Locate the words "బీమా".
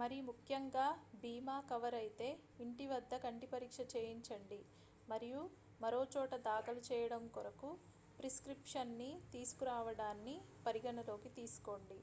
1.22-1.56